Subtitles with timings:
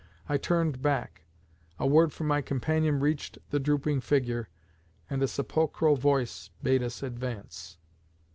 [0.27, 1.25] I turned back;
[1.77, 4.49] a word from my companion reached the drooping figure,
[5.11, 7.77] and a sepulchral voice bade us advance.